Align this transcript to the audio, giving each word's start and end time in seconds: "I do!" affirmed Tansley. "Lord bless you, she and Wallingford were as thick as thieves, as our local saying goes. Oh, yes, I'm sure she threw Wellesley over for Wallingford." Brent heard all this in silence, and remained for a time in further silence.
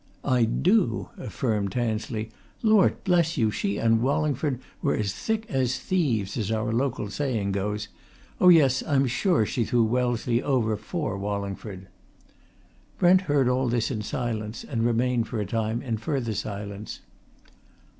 "I 0.25 0.45
do!" 0.45 1.09
affirmed 1.19 1.73
Tansley. 1.73 2.31
"Lord 2.63 3.03
bless 3.03 3.37
you, 3.37 3.51
she 3.51 3.77
and 3.77 4.01
Wallingford 4.01 4.59
were 4.81 4.95
as 4.95 5.13
thick 5.13 5.45
as 5.47 5.77
thieves, 5.77 6.37
as 6.37 6.51
our 6.51 6.71
local 6.73 7.11
saying 7.11 7.51
goes. 7.51 7.87
Oh, 8.39 8.49
yes, 8.49 8.81
I'm 8.81 9.05
sure 9.05 9.45
she 9.45 9.63
threw 9.63 9.83
Wellesley 9.83 10.41
over 10.41 10.75
for 10.75 11.19
Wallingford." 11.19 11.85
Brent 12.97 13.21
heard 13.29 13.47
all 13.47 13.67
this 13.69 13.91
in 13.91 14.01
silence, 14.01 14.63
and 14.63 14.83
remained 14.83 15.27
for 15.27 15.39
a 15.39 15.45
time 15.45 15.83
in 15.83 15.97
further 15.97 16.33
silence. 16.33 17.01